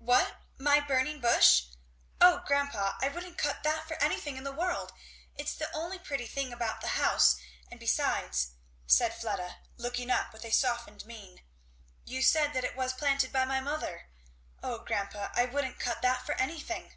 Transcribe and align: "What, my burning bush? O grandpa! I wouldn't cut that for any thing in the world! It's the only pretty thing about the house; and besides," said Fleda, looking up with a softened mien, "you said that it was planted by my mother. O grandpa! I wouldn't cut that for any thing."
"What, 0.00 0.34
my 0.58 0.80
burning 0.80 1.20
bush? 1.20 1.66
O 2.20 2.38
grandpa! 2.44 2.94
I 3.00 3.06
wouldn't 3.06 3.38
cut 3.38 3.62
that 3.62 3.86
for 3.86 3.94
any 4.02 4.18
thing 4.18 4.36
in 4.36 4.42
the 4.42 4.50
world! 4.50 4.92
It's 5.36 5.54
the 5.54 5.72
only 5.72 5.96
pretty 5.96 6.26
thing 6.26 6.52
about 6.52 6.80
the 6.80 6.98
house; 7.00 7.36
and 7.70 7.78
besides," 7.78 8.50
said 8.88 9.14
Fleda, 9.14 9.58
looking 9.76 10.10
up 10.10 10.32
with 10.32 10.44
a 10.44 10.50
softened 10.50 11.06
mien, 11.06 11.42
"you 12.04 12.20
said 12.20 12.52
that 12.52 12.64
it 12.64 12.74
was 12.74 12.92
planted 12.94 13.30
by 13.32 13.44
my 13.44 13.60
mother. 13.60 14.08
O 14.60 14.80
grandpa! 14.80 15.28
I 15.36 15.44
wouldn't 15.44 15.78
cut 15.78 16.02
that 16.02 16.26
for 16.26 16.32
any 16.34 16.58
thing." 16.60 16.96